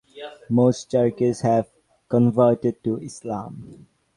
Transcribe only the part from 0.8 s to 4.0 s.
Cherkess have converted to Islam.